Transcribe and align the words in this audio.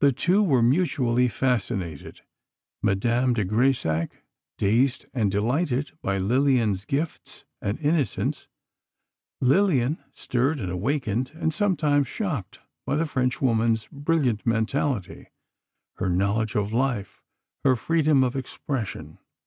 The 0.00 0.12
two 0.12 0.42
were 0.42 0.60
mutually 0.60 1.26
fascinated: 1.26 2.20
Madame 2.82 3.32
de 3.32 3.42
Grésac, 3.42 4.10
dazed 4.58 5.06
and 5.14 5.30
delighted 5.30 5.92
by 6.02 6.18
Lillian's 6.18 6.84
gifts 6.84 7.46
and 7.62 7.78
innocence; 7.78 8.48
Lillian, 9.40 9.96
stirred 10.12 10.60
and 10.60 10.70
awakened, 10.70 11.32
and 11.34 11.54
sometimes 11.54 12.06
shocked, 12.06 12.58
by 12.84 12.96
the 12.96 13.06
French 13.06 13.40
woman's 13.40 13.88
brilliant 13.90 14.44
mentality, 14.46 15.28
her 15.96 16.10
knowledge 16.10 16.54
of 16.54 16.70
life, 16.74 17.22
her 17.64 17.76
freedom 17.76 18.22
of 18.22 18.36
expression. 18.36 19.16